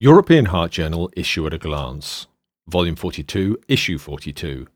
[0.00, 2.26] European Heart Journal Issue at a Glance,
[2.66, 4.66] Volume 42, Issue 42.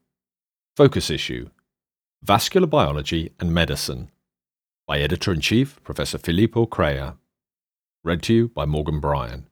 [0.76, 1.50] Focus Issue
[2.22, 4.12] Vascular Biology and Medicine
[4.86, 7.15] by Editor in Chief Professor Filippo Crea.
[8.04, 9.48] Read to you by Morgan Bryan.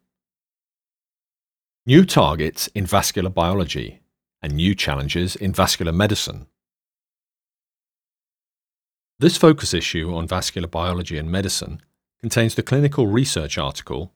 [1.85, 4.03] New targets in vascular biology
[4.41, 6.47] and new challenges in vascular medicine.
[9.19, 11.81] This focus issue on vascular biology and medicine
[12.21, 14.13] contains the clinical research article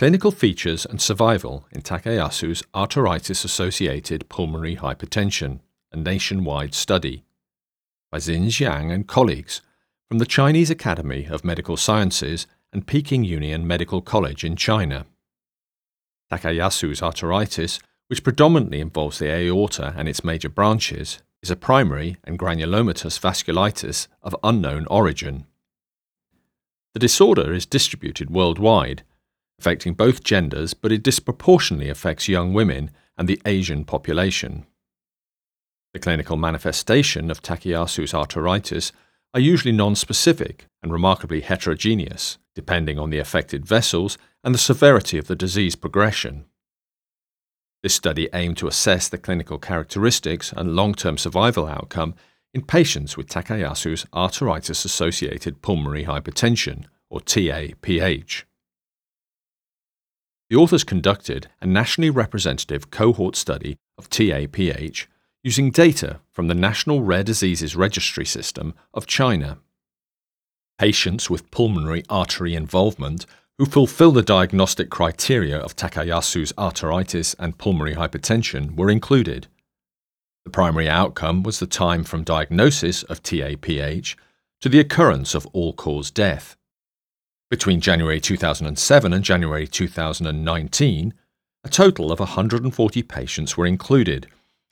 [0.00, 5.60] Clinical Features and Survival in Takayasu's Arteritis Associated Pulmonary Hypertension,
[5.92, 7.22] a Nationwide Study
[8.10, 9.60] by Xin Jiang and colleagues
[10.08, 15.04] from the Chinese Academy of Medical Sciences and Peking Union Medical College in China.
[16.32, 22.38] Takayasu's arteritis, which predominantly involves the aorta and its major branches, is a primary and
[22.38, 25.44] granulomatous vasculitis of unknown origin.
[26.94, 29.02] The disorder is distributed worldwide
[29.60, 34.64] affecting both genders, but it disproportionately affects young women and the Asian population.
[35.92, 38.90] The clinical manifestation of Takayasu's arteritis
[39.34, 45.26] are usually non-specific and remarkably heterogeneous, depending on the affected vessels and the severity of
[45.26, 46.46] the disease progression.
[47.82, 52.14] This study aimed to assess the clinical characteristics and long-term survival outcome
[52.54, 58.44] in patients with Takayasu's arteritis-associated pulmonary hypertension, or TAPH.
[60.50, 65.06] The authors conducted a nationally representative cohort study of TAPH
[65.44, 69.58] using data from the National Rare Diseases Registry System of China.
[70.76, 73.26] Patients with pulmonary artery involvement
[73.58, 79.46] who fulfill the diagnostic criteria of Takayasu's arteritis and pulmonary hypertension were included.
[80.44, 84.16] The primary outcome was the time from diagnosis of TAPH
[84.62, 86.56] to the occurrence of all cause death.
[87.50, 91.14] Between January 2007 and January 2019,
[91.64, 94.28] a total of 140 patients were included,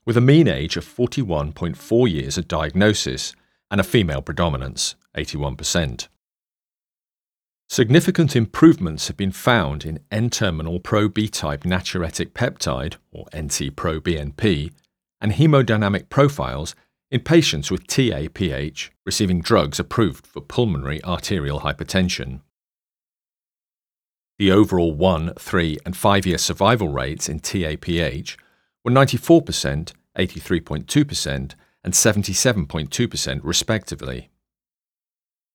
[0.06, 3.34] with a mean age of 41.4 years at diagnosis
[3.68, 6.06] and a female predominance, 81%.
[7.68, 14.72] Significant improvements have been found in N-terminal pro-B-type natriuretic peptide, or NT-proBNP,
[15.20, 16.76] and hemodynamic profiles
[17.10, 22.40] in patients with TAPH receiving drugs approved for pulmonary arterial hypertension.
[24.38, 28.36] The overall 1, 3, and 5 year survival rates in TAPH
[28.84, 31.54] were 94%, 83.2%,
[31.84, 34.30] and 77.2% respectively.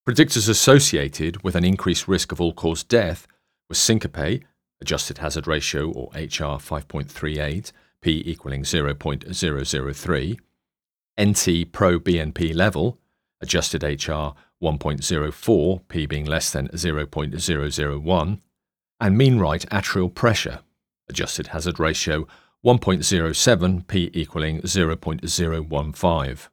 [0.07, 3.25] Predictors associated with an increased risk of all cause death
[3.69, 4.43] were syncope,
[4.81, 10.39] adjusted hazard ratio or HR 5.38, p equaling 0.003,
[11.21, 12.99] NT pro BNP level,
[13.39, 18.39] adjusted HR 1.04, p being less than 0.001,
[19.03, 20.61] and mean right atrial pressure,
[21.09, 22.25] adjusted hazard ratio
[22.65, 26.47] 1.07 p equaling 0.015.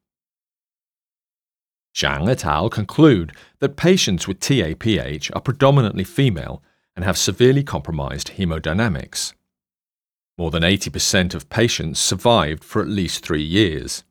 [1.94, 2.69] Jiang et al.
[2.69, 6.60] conclude that patients with TAPH are predominantly female
[6.97, 9.33] and have severely compromised hemodynamics.
[10.37, 14.03] More than 80% of patients survived for at least three years.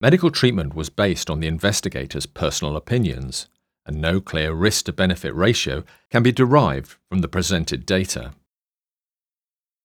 [0.00, 3.48] Medical treatment was based on the investigators' personal opinions
[3.88, 8.32] and no clear risk to benefit ratio can be derived from the presented data.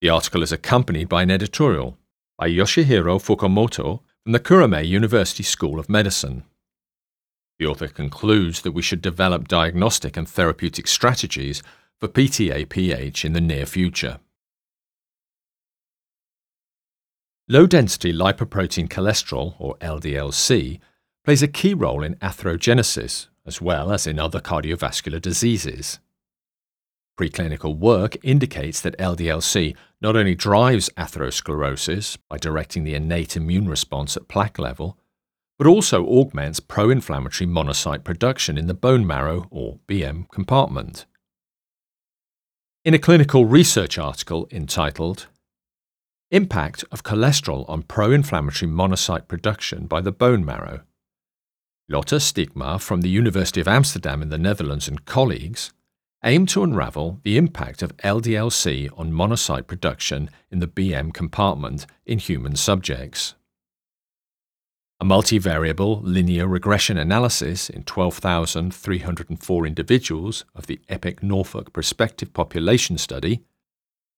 [0.02, 1.98] The article is accompanied by an editorial
[2.38, 6.44] by Yoshihiro Fukumoto from the Kurume University School of Medicine.
[7.58, 11.64] The author concludes that we should develop diagnostic and therapeutic strategies
[12.00, 14.20] for PTAPH in the near future.
[17.48, 20.80] Low density lipoprotein cholesterol, or LDLC,
[21.24, 26.00] plays a key role in atherogenesis, as well as in other cardiovascular diseases.
[27.20, 34.18] Preclinical work indicates that LDLC not only drives atherosclerosis by directing the innate immune response
[34.18, 34.98] at plaque level,
[35.60, 41.06] but also augments pro inflammatory monocyte production in the bone marrow or BM compartment.
[42.84, 45.28] In a clinical research article entitled
[46.32, 50.82] Impact of Cholesterol on Pro Inflammatory Monocyte Production by the Bone Marrow,
[51.94, 55.72] Lotte Stiekema from the University of Amsterdam in the Netherlands and colleagues
[56.24, 62.18] aim to unravel the impact of LDLC on monocyte production in the BM compartment in
[62.18, 63.36] human subjects.
[65.00, 73.44] A multivariable linear regression analysis in 12,304 individuals of the EPIC Norfolk prospective population study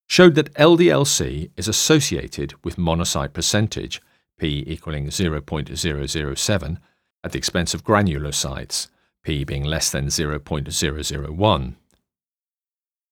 [0.07, 4.01] showed that LDLC is associated with monocyte percentage,
[4.39, 6.77] p equaling 0.007,
[7.25, 8.87] at the expense of granulocytes,
[9.23, 11.75] p being less than 0.001.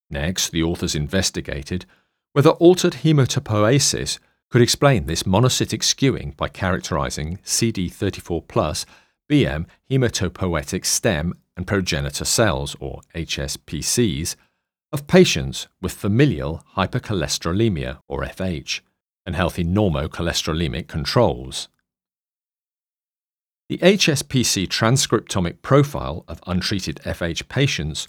[0.10, 1.86] Next, the authors investigated
[2.34, 4.20] whether altered hematopoiesis
[4.50, 8.86] could explain this monocytic skewing by characterizing CD34 plus
[9.30, 14.36] BM hematopoietic stem and progenitor cells, or HSPCs,
[14.92, 18.82] of patients with familial hypercholesterolemia, or FH,
[19.26, 21.68] and healthy normocholesterolemic controls.
[23.74, 28.08] The HSPC transcriptomic profile of untreated FH patients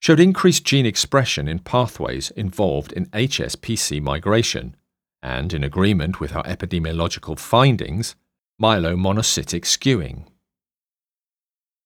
[0.00, 4.74] showed increased gene expression in pathways involved in HSPC migration,
[5.22, 8.16] and in agreement with our epidemiological findings,
[8.60, 10.24] myelomonocytic skewing.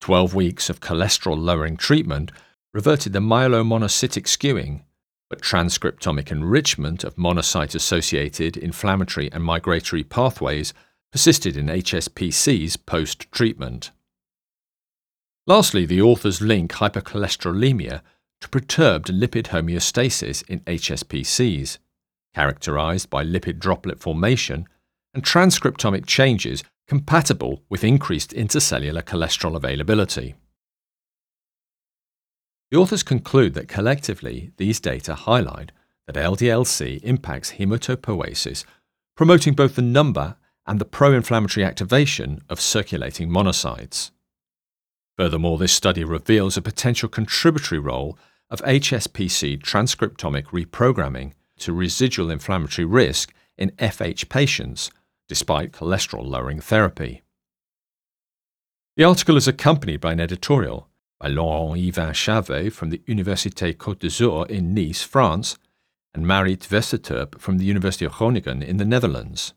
[0.01, 2.33] 12 weeks of cholesterol lowering treatment
[2.73, 4.85] reverted the myelomonocytic skewing,
[5.29, 10.73] but transcriptomic enrichment of monocyte associated inflammatory and migratory pathways
[11.13, 13.91] persisted in HSPCs post treatment.
[15.47, 18.03] Lastly, the authors link hypercholesterolemia
[18.41, 21.79] to perturbed lipid homeostasis in HSPCs,
[22.35, 24.67] characterized by lipid droplet formation
[25.15, 30.35] and transcriptomic changes compatible with increased intercellular cholesterol availability.
[32.71, 35.73] The authors conclude that collectively these data highlight
[36.07, 38.65] that LDLC impacts hematopoiesis,
[39.17, 40.37] promoting both the number
[40.69, 44.11] and the pro inflammatory activation of circulating monocytes.
[45.17, 48.19] Furthermore, this study reveals a potential contributory role
[48.51, 54.91] of HSPC transcriptomic reprogramming to residual inflammatory risk in FH patients
[55.27, 57.23] despite cholesterol lowering therapy.
[58.97, 60.89] The article is accompanied by an editorial
[61.19, 65.59] by Laurent Yvan-Charvet from the Université Côte d'Azur in Nice, France,
[66.15, 69.55] and Marit Westerterp from the University of Groningen in the Netherlands.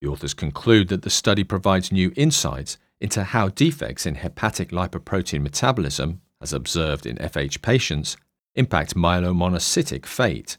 [0.00, 5.42] The authors conclude that the study provides new insights into how defects in hepatic lipoprotein
[5.42, 8.16] metabolism, as observed in FH patients,
[8.54, 10.58] impact myelomonocytic fate.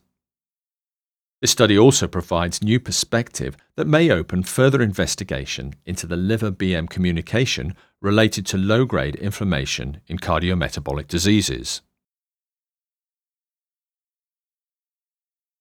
[1.41, 6.89] This study also provides new perspective that may open further investigation into the liver BM
[6.89, 11.81] communication related to low grade inflammation in cardiometabolic diseases.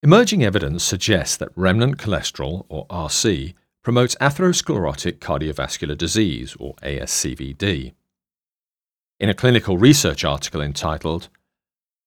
[0.01, 3.53] Emerging evidence suggests that remnant cholesterol, or RC,
[3.87, 7.93] promotes atherosclerotic cardiovascular disease, or ASCVD.
[9.17, 11.29] In a clinical research article entitled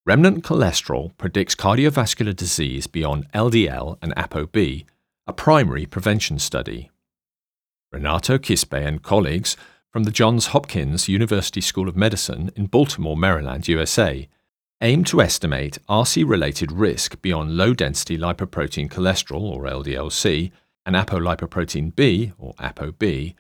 [0.04, 4.84] Remnant cholesterol predicts cardiovascular disease beyond LDL and ApoB,
[5.26, 6.90] a primary prevention study.
[7.90, 9.56] Renato Quispe and colleagues
[9.88, 14.28] from the Johns Hopkins University School of Medicine in Baltimore, Maryland, USA,
[14.82, 20.52] aim to estimate RC related risk beyond low density lipoprotein cholesterol, or LDLC,
[20.84, 23.34] and apolipoprotein B, or ApoB,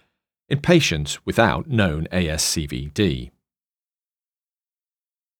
[0.48, 3.30] in patients without known ASCVD.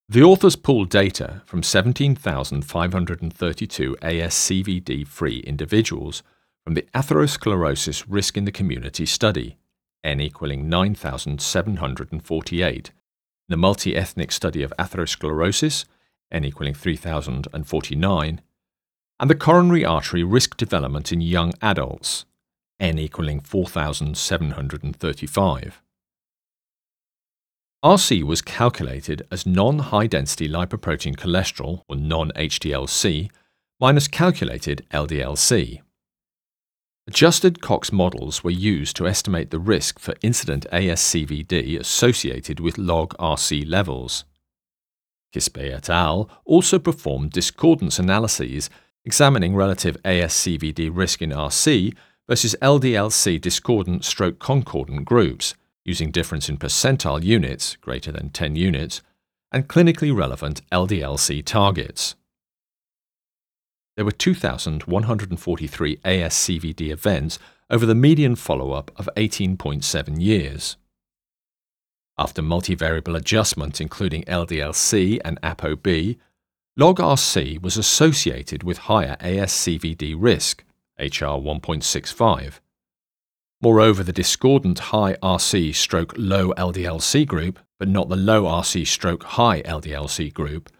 [0.08, 6.24] The authors pulled data from 17,532 ASCVD free individuals
[6.64, 9.56] from the Atherosclerosis Risk in the Community study,
[10.02, 12.90] N equaling 9,748,
[13.48, 15.84] the multi ethnic study of atherosclerosis,
[16.32, 18.40] N equaling 3,049,
[19.20, 22.24] and the coronary artery risk development in young adults,
[22.80, 25.82] N equaling 4,735.
[27.84, 33.30] RC was calculated as non high density lipoprotein cholesterol, or non HDLC,
[33.78, 35.82] minus calculated LDLC.
[37.06, 43.14] Adjusted Cox models were used to estimate the risk for incident ASCVD associated with log
[43.18, 44.24] RC levels.
[45.34, 46.30] Quispe et al.
[46.44, 48.70] also performed discordance analyses
[49.04, 51.94] examining relative ASCVD risk in RC
[52.28, 55.54] versus LDLC discordant stroke concordant groups
[55.84, 59.02] using difference in percentile units greater than 10 units
[59.50, 62.14] and clinically relevant LDLC targets.
[63.96, 67.38] There were 2,143 ASCVD events
[67.68, 70.76] over the median follow up of 18.7 years.
[72.16, 76.18] After multivariable adjustment, including LDLC and ApoB,
[76.76, 80.64] log RC was associated with higher ASCVD risk,
[80.98, 82.60] HR 1.65,
[83.62, 89.22] Moreover, the discordant high RC stroke low LDLC group, but not the low RC stroke
[89.22, 90.70] high LDLC group,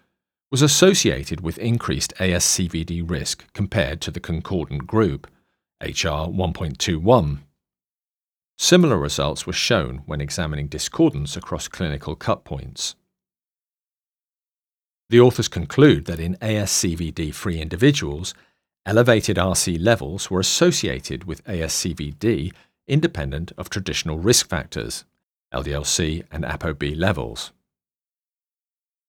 [0.50, 5.30] was associated with increased ASCVD risk compared to the concordant group,
[5.82, 7.40] HR 1.21.
[8.56, 12.94] Similar results were shown when examining discordance across clinical cut points.
[15.10, 18.32] The authors conclude that in ASCVD free individuals,
[18.86, 22.52] elevated RC levels were associated with ASCVD
[22.86, 25.04] independent of traditional risk factors,
[25.52, 27.50] LDLC and ApoB levels.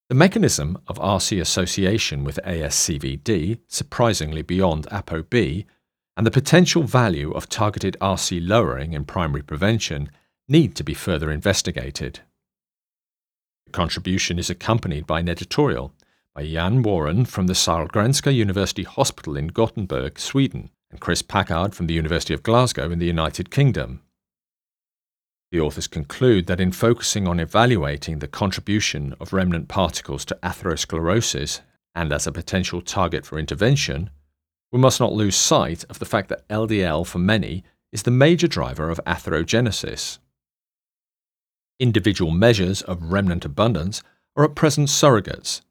[0.10, 5.66] The mechanism of RC association with ASCVD, surprisingly beyond ApoB,
[6.18, 10.10] and the potential value of targeted RC lowering in primary prevention
[10.50, 12.22] need to be further investigated.
[13.72, 15.94] Contribution is accompanied by an editorial
[16.34, 21.88] by Jan Borén from the Sahlgrenska University Hospital in Gothenburg, Sweden, and Chris Packard from
[21.88, 24.02] the University of Glasgow in the United Kingdom.
[25.52, 31.60] The authors conclude that in focusing on evaluating the contribution of remnant particles to atherosclerosis
[31.94, 34.10] and as a potential target for intervention,
[34.72, 38.48] we must not lose sight of the fact that LDL for many is the major
[38.48, 40.20] driver of atherogenesis.
[41.82, 44.04] Individual measures of remnant abundance
[44.36, 45.62] are at present surrogates,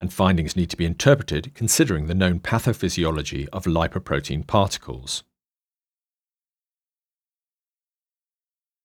[0.00, 5.22] and findings need to be interpreted considering the known pathophysiology of lipoprotein particles.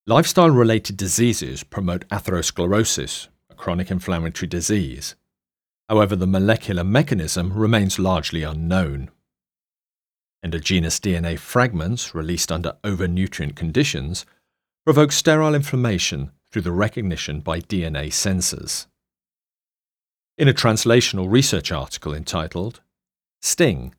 [0.06, 5.16] Lifestyle related diseases promote atherosclerosis, a chronic inflammatory disease.
[5.88, 9.10] However, the molecular mechanism remains largely unknown.
[10.44, 14.24] Endogenous DNA fragments released under overnutrient conditions
[14.84, 18.86] provoke sterile inflammation through the recognition by DNA sensors.
[20.36, 22.80] In a translational research article entitled
[23.42, 23.94] STING,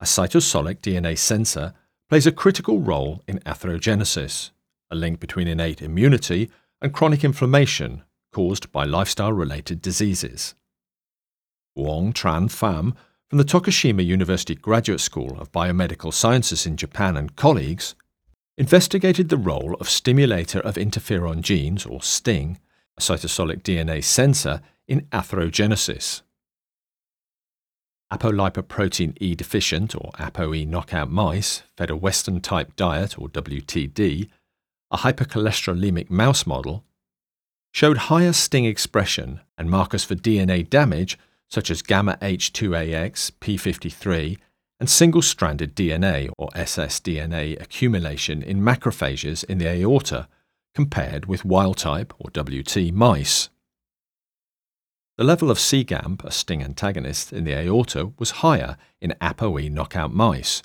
[0.00, 1.74] a cytosolic DNA sensor
[2.08, 4.50] plays a critical role in atherogenesis
[4.90, 10.54] a link between innate immunity and chronic inflammation caused by lifestyle related diseases.
[11.76, 12.94] Phuong Tran Pham
[13.28, 17.94] from the Tokushima University Graduate School of Biomedical Sciences in Japan and colleagues
[18.56, 22.58] investigated the role of stimulator of interferon genes, or STING,
[22.96, 26.22] a cytosolic DNA sensor, in atherogenesis.
[28.12, 34.28] Apolipoprotein E deficient, or ApoE knockout mice, fed a Western type diet, or WTD,
[34.90, 36.84] a hypercholesterolemic mouse model,
[37.72, 41.18] showed higher sting expression and markers for DNA damage
[41.48, 44.38] such as gamma H2AX, P53,
[44.80, 50.28] and single stranded DNA or ssDNA accumulation in macrophages in the aorta
[50.74, 53.48] compared with wild type or WT mice.
[55.16, 60.12] The level of cGAMP, a sting antagonist, in the aorta was higher in ApoE knockout
[60.12, 60.62] mice,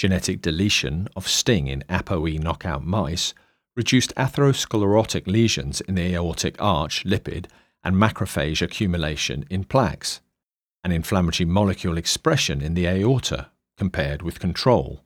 [0.00, 3.34] Genetic deletion of sting in ApoE knockout mice
[3.76, 7.48] reduced atherosclerotic lesions in the aortic arch, lipid,
[7.84, 10.22] and macrophage accumulation in plaques,
[10.82, 15.04] and inflammatory molecule expression in the aorta compared with control.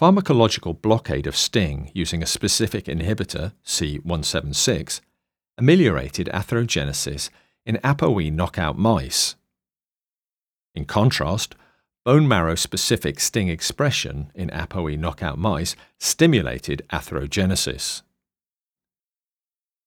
[0.00, 5.00] Pharmacological blockade of sting using a specific inhibitor, C176,
[5.58, 7.30] ameliorated atherogenesis
[7.64, 9.36] in ApoE knockout mice.
[10.74, 11.54] In contrast,
[12.04, 18.02] Bone marrow specific sting expression in ApoE knockout mice stimulated atherogenesis.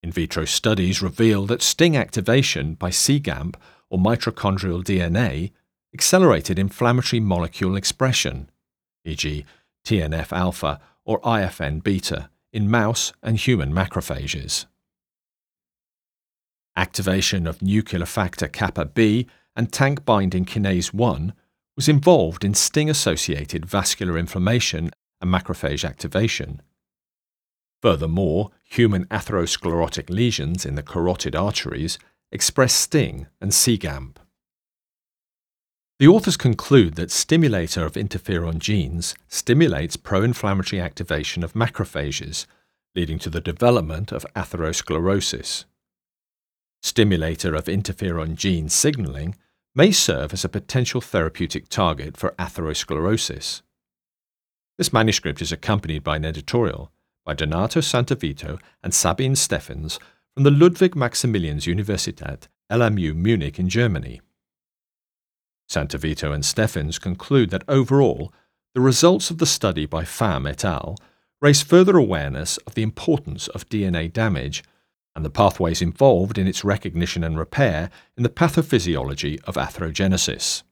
[0.01, 3.55] In vitro studies reveal that sting activation by cGAMP
[3.95, 5.51] or mitochondrial DNA
[5.93, 8.49] accelerated inflammatory molecule expression,
[9.05, 9.45] e.g.,
[9.85, 14.65] TNF alpha or IFN beta, in mouse and human macrophages.
[16.75, 21.31] Activation of nuclear factor kappa B and tank binding kinase 1
[21.77, 26.61] was involved in sting associated vascular inflammation and macrophage activation.
[27.81, 31.97] Furthermore, human atherosclerotic lesions in the carotid arteries
[32.31, 34.17] express sting and cGAMP.
[35.97, 42.45] The authors conclude that stimulator of interferon genes stimulates pro inflammatory activation of macrophages,
[42.95, 45.63] leading to the development of atherosclerosis.
[46.81, 49.35] Stimulator of interferon gene signaling
[49.73, 53.61] may serve as a potential therapeutic target for atherosclerosis.
[54.77, 56.91] This manuscript is accompanied by an editorial
[57.25, 59.97] by Donato Santovito and Sabine Steffens
[60.35, 64.19] from the Ludwig Maximilians Universität LMU Munich in Germany.
[65.71, 68.33] Santovito and Steffens conclude that overall,
[68.73, 70.97] the results of the study by Pham et al.
[71.39, 74.61] raise further awareness of the importance of DNA damage
[75.15, 80.63] and the pathways involved in its recognition and repair in the pathophysiology of atherogenesis.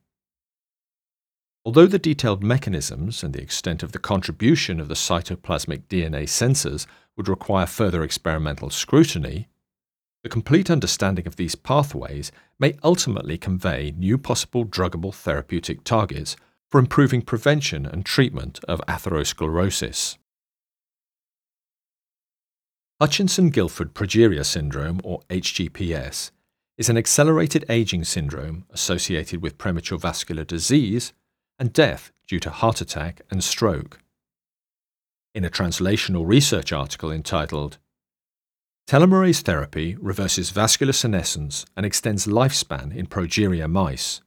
[1.63, 6.85] Although the detailed mechanisms and the extent of the contribution of the cytoplasmic DNA sensors
[7.15, 9.47] would require further experimental scrutiny,
[10.23, 16.37] the complete understanding of these pathways may ultimately convey new possible druggable therapeutic targets
[16.71, 20.17] for improving prevention and treatment of atherosclerosis.
[23.01, 26.31] Hutchinson Gilford progeria syndrome, or HGPS,
[26.77, 31.11] is an accelerated aging syndrome associated with premature vascular disease
[31.59, 33.99] and death due to heart attack and stroke.
[35.35, 37.77] In a translational research article entitled
[38.85, 44.21] Telomerase therapy reverses vascular senescence and extends lifespan in progeria mice.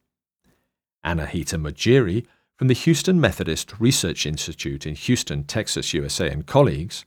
[1.04, 7.04] Anahita Mojiri from the Houston Methodist Research Institute in Houston, Texas, USA, and colleagues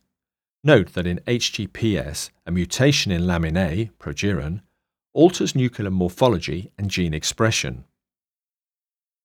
[0.64, 4.62] note that in HGPS, a mutation in lamin A, progerin,
[5.14, 7.84] alters nuclear morphology and gene expression.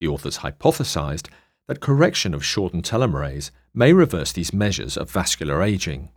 [0.00, 1.28] The authors hypothesized
[1.69, 6.11] that correction of shortened telomerase may reverse these measures of vascular aging.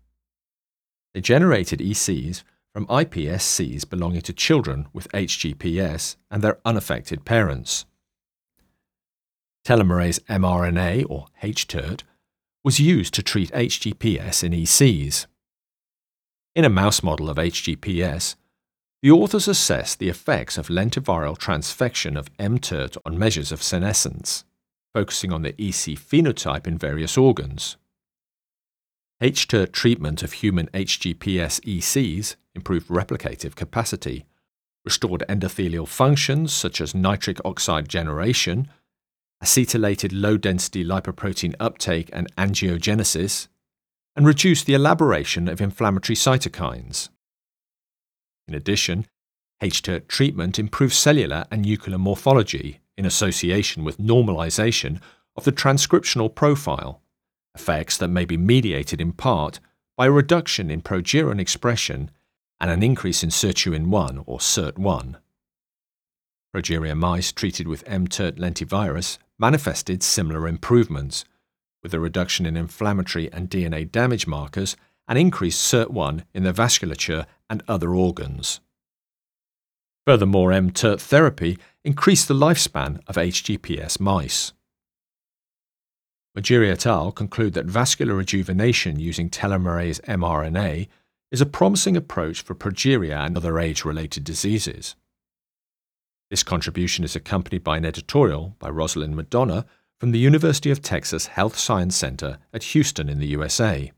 [1.17, 7.85] They generated ECs from iPSCs belonging to children with HGPS and their unaffected parents.
[9.65, 12.03] Telomerase mRNA, or HTERT,
[12.63, 15.25] was used to treat HGPS in ECs.
[16.53, 18.35] In a mouse model of HGPS,
[19.01, 24.43] the authors assessed the effects of lentiviral transfection of mTERT on measures of senescence,
[24.93, 27.75] focusing on the EC phenotype in various organs.
[29.21, 34.25] HTERT treatment of human HGPS ECs improved replicative capacity,
[34.85, 38.67] restored endothelial functions such as nitric oxide generation,
[39.43, 43.47] acetylated low density lipoprotein uptake and angiogenesis,
[44.15, 47.09] and reduced the elaboration of inflammatory cytokines.
[48.47, 49.07] In addition,
[49.63, 55.01] HTERT treatment improves cellular and nuclear morphology in association with normalization
[55.35, 57.01] of the transcriptional profile,
[57.57, 59.59] effects that may be mediated in part
[59.97, 62.11] by a reduction in progerin expression
[62.59, 65.15] and an increase in sirtuin-1 or SIRT1.
[66.55, 71.25] Progeria mice treated with mTERT lentivirus manifested similar improvements,
[71.81, 77.25] with a reduction in inflammatory and DNA damage markers and increased SIRT1 in the vasculature
[77.49, 78.59] and other organs.
[80.05, 84.53] Furthermore, mTERT therapy increased the lifespan of HGPS mice.
[86.37, 87.11] Mojiri et al.
[87.11, 90.87] conclude that vascular rejuvenation using telomerase mRNA
[91.31, 94.95] is a promising approach for progeria and other age-related diseases.
[96.29, 99.65] This contribution is accompanied by an editorial by Rosalind McDonough
[99.99, 103.91] from the University of Texas Health Science Center at Houston in the USA.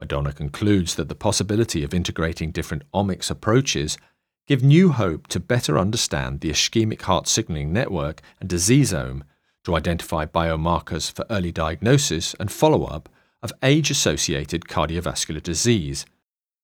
[0.00, 3.98] McDonough concludes that the possibility of integrating different omics approaches
[4.46, 9.22] give new hope to better understand the ischemic heart signaling network and diseasome
[9.64, 13.08] to identify biomarkers for early diagnosis and follow-up
[13.42, 16.06] of age-associated cardiovascular disease,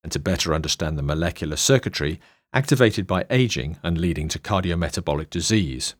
[0.02, 2.20] and to better understand the molecular circuitry
[2.52, 5.94] activated by aging and leading to cardiometabolic disease.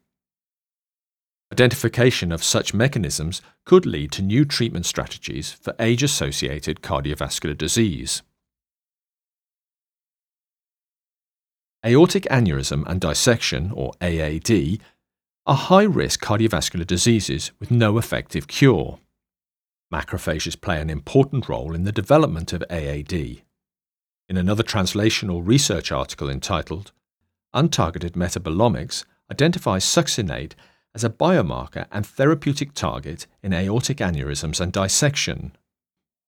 [1.52, 8.22] Identification of such mechanisms could lead to new treatment strategies for age associated cardiovascular disease.
[11.84, 14.80] Aortic aneurysm and dissection, or AAD,
[15.50, 19.00] are high risk cardiovascular diseases with no effective cure.
[19.92, 23.42] Macrophages play an important role in the development of AAD.
[24.28, 26.92] In another translational research article entitled
[27.52, 30.52] Untargeted Metabolomics identifies succinate
[30.94, 35.56] as a biomarker and therapeutic target in aortic aneurysms and dissection.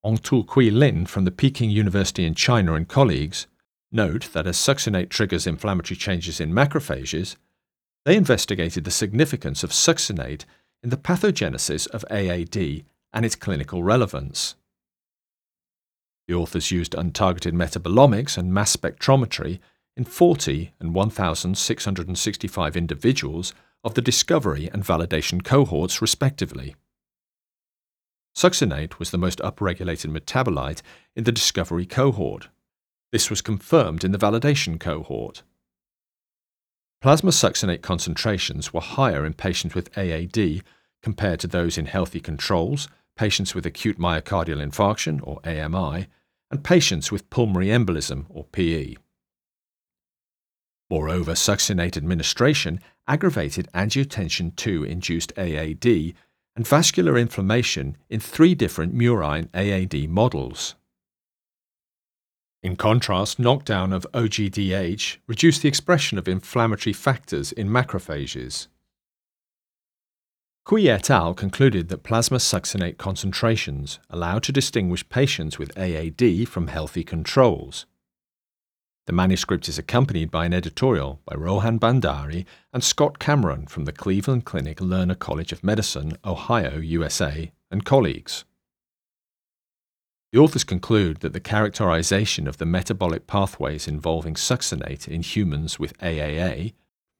[0.04, 3.46] Hongtu Kui Lin from the Peking University in China and colleagues
[3.92, 7.36] note that as succinate triggers inflammatory changes in macrophages,
[8.04, 10.44] they investigated the significance of succinate
[10.82, 14.56] in the pathogenesis of AAD and its clinical relevance.
[16.28, 19.60] The authors used untargeted metabolomics and mass spectrometry
[19.96, 26.74] in 40 and 1,665 individuals of the discovery and validation cohorts, respectively.
[28.34, 30.80] Succinate was the most upregulated metabolite
[31.14, 32.48] in the discovery cohort.
[33.10, 35.42] This was confirmed in the validation cohort.
[37.02, 40.62] Plasma succinate concentrations were higher in patients with AAD
[41.02, 42.86] compared to those in healthy controls,
[43.16, 46.06] patients with acute myocardial infarction, or AMI,
[46.48, 48.94] and patients with pulmonary embolism, or PE.
[50.88, 56.14] Moreover, succinate administration aggravated angiotensin II induced AAD
[56.54, 60.76] and vascular inflammation in three different murine AAD models.
[62.62, 68.68] In contrast, knockdown of OGDH reduced the expression of inflammatory factors in macrophages.
[70.64, 71.34] Kui et al.
[71.34, 77.86] concluded that plasma succinate concentrations allow to distinguish patients with AAD from healthy controls.
[79.06, 83.92] The manuscript is accompanied by an editorial by Rohan Bhandari and Scott Cameron from the
[83.92, 88.44] Cleveland Clinic Lerner College of Medicine, Ohio, USA, and colleagues.
[90.32, 95.96] The authors conclude that the characterization of the metabolic pathways involving succinate in humans with
[95.98, 96.72] AAA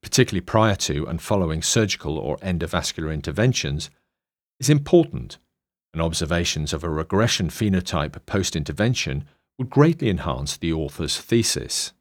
[0.03, 3.88] particularly prior to and following surgical or endovascular interventions,
[4.59, 5.38] is important,
[5.94, 9.25] and observations of a regression phenotype post intervention
[9.59, 11.92] would greatly enhance the author's thesis.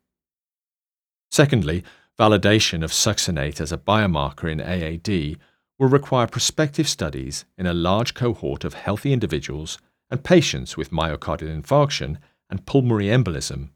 [1.30, 1.84] Secondly,
[2.19, 5.39] validation of succinate as a biomarker in AAD
[5.80, 9.78] will require prospective studies in a large cohort of healthy individuals
[10.12, 12.17] and patients with myocardial infarction
[12.50, 13.69] and pulmonary embolism,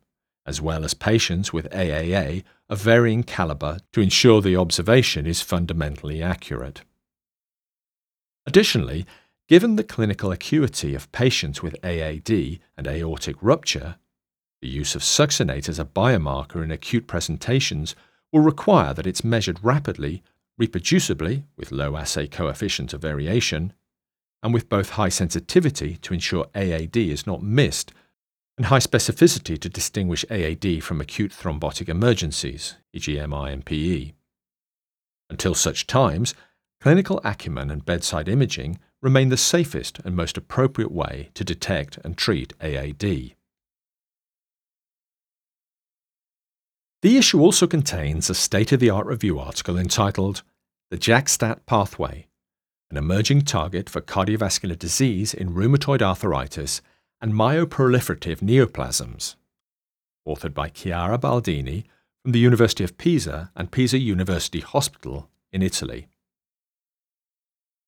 [0.46, 6.22] as well as patients with AAA of varying caliber to ensure the observation is fundamentally
[6.22, 6.82] accurate.
[8.46, 9.06] Additionally,
[9.48, 13.96] given the clinical acuity of patients with AAD and aortic rupture,
[14.62, 17.96] the use of succinate as a biomarker in acute presentations
[18.32, 20.24] will require that it's measured rapidly,
[20.60, 23.74] reproducibly, with low assay coefficient of variation,
[24.44, 27.92] and with both high sensitivity to ensure AAD is not missed
[28.58, 34.14] and high specificity to distinguish AAD from acute thrombotic emergencies, e.g., MI and PE.
[35.30, 36.34] Until such times,
[36.80, 42.18] clinical acumen and bedside imaging remain the safest and most appropriate way to detect and
[42.18, 43.36] treat AAD.
[47.02, 50.42] The issue also contains a state of the art review article entitled
[50.90, 52.28] The JAK-STAT Pathway
[52.96, 56.82] an emerging target for cardiovascular disease in rheumatoid arthritis
[57.20, 59.36] and myeloproliferative neoplasms,
[60.26, 61.84] authored by Chiara Baldini
[62.24, 66.08] from the University of Pisa and Pisa University Hospital in Italy.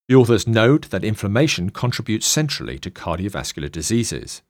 [0.09, 4.41] The authors note that inflammation contributes centrally to cardiovascular diseases,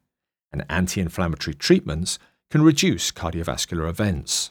[0.50, 2.18] and anti inflammatory treatments
[2.50, 4.50] can reduce cardiovascular events.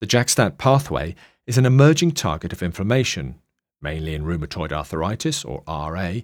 [0.00, 1.14] The JAK-STAT pathway
[1.46, 3.38] is an emerging target of inflammation
[3.84, 6.14] mainly in rheumatoid arthritis, or RA,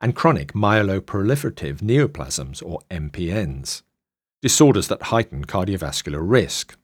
[0.00, 3.82] and chronic myeloproliferative neoplasms, or MPNs,
[4.42, 6.76] disorders that heighten cardiovascular risk.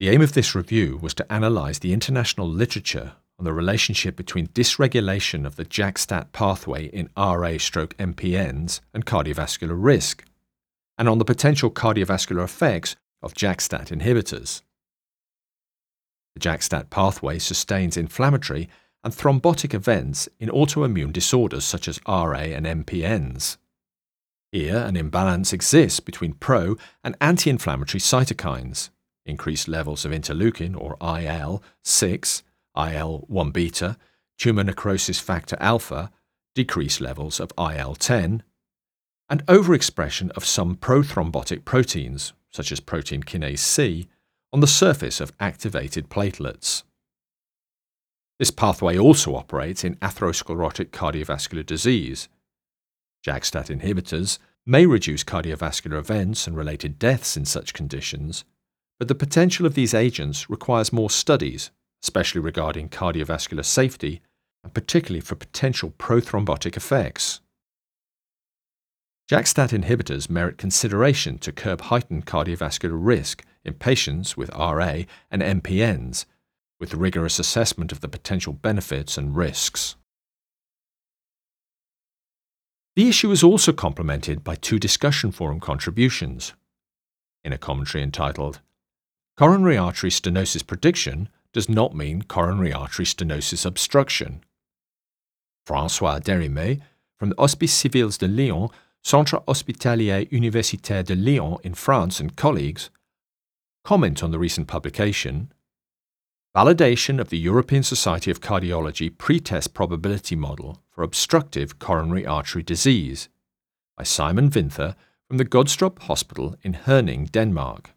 [0.00, 4.48] The aim of this review was to analyse the international literature on the relationship between
[4.48, 10.24] dysregulation of the JAK-STAT pathway in RA stroke MPNs and cardiovascular risk,
[10.96, 14.62] and on the potential cardiovascular effects of JAK-STAT inhibitors.
[16.34, 18.68] The JAK-STAT pathway sustains inflammatory
[19.04, 23.56] and thrombotic events in autoimmune disorders such as RA and MPNs.
[24.50, 28.90] Here, an imbalance exists between pro and anti inflammatory cytokines,
[29.26, 32.42] increased levels of interleukin or IL 6,
[32.76, 33.96] IL 1 beta,
[34.38, 36.10] tumor necrosis factor alpha,
[36.54, 38.42] decreased levels of IL 10,
[39.28, 44.08] and overexpression of some prothrombotic proteins, such as protein kinase C,
[44.54, 46.84] on the surface of activated platelets.
[48.38, 52.28] This pathway also operates in atherosclerotic cardiovascular disease.
[53.24, 58.44] JAK-STAT inhibitors may reduce cardiovascular events and related deaths in such conditions,
[59.00, 61.72] but the potential of these agents requires more studies,
[62.04, 64.22] especially regarding cardiovascular safety
[64.62, 67.40] and particularly for potential prothrombotic effects.
[69.28, 76.26] JAK-STAT inhibitors merit consideration to curb heightened cardiovascular risk in patients with RA and MPNs,
[76.78, 79.96] with rigorous assessment of the potential benefits and risks.
[82.96, 86.52] The issue is also complemented by two discussion forum contributions.
[87.42, 88.60] In a commentary entitled,
[89.36, 94.44] Coronary artery stenosis prediction does not mean coronary artery stenosis obstruction.
[95.66, 96.80] François Derimay
[97.18, 98.68] from the Hospices Civils de Lyon,
[99.04, 102.88] Centre Hospitalier Universitaire de Lyon in France and colleagues
[103.84, 105.52] comment on the recent publication
[106.56, 113.28] Validation of the European Society of Cardiology pretest probability model for obstructive coronary artery disease
[113.98, 114.94] by Simon Vinther
[115.28, 117.90] from the Gødstrup Hospital in Herning, Denmark.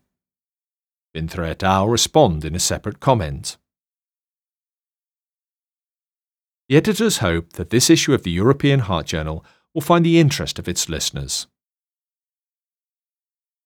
[1.15, 1.87] Vinther et al.
[1.87, 3.57] respond in a separate comment.
[6.67, 9.45] The editors hope that this issue of the European Heart Journal
[9.77, 11.45] will find the interest of its listeners.